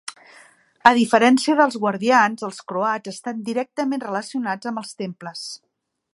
[0.91, 5.47] A diferència dels guardians, els croats estan directament relacionats amb els temples.